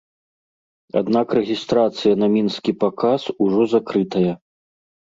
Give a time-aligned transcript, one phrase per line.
[1.01, 4.33] Аднак рэгістрацыя на мінскі паказ ужо закрытая.